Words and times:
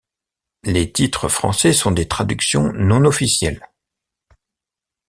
Les 0.63 0.91
titres 0.91 1.29
français 1.29 1.73
sont 1.73 1.91
des 1.91 2.07
traductions 2.07 2.73
non 2.73 3.05
officielles. 3.05 3.61